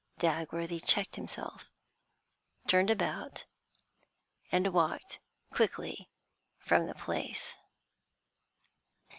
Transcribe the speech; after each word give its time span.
Dagworthy 0.17 0.79
checked 0.83 1.15
himself, 1.15 1.69
turned 2.65 2.89
about, 2.89 3.45
and 4.51 4.65
walked 4.73 5.19
quickly 5.51 6.09
from 6.57 6.87
the 6.87 6.95
place. 6.95 7.55